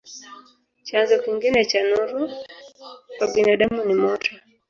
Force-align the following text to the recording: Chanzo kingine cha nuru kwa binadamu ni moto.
Chanzo 0.87 1.15
kingine 1.23 1.59
cha 1.69 1.81
nuru 1.89 2.21
kwa 3.17 3.27
binadamu 3.33 3.79
ni 3.85 3.93
moto. 4.03 4.31